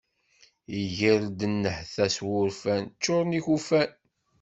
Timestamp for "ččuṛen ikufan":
2.95-3.89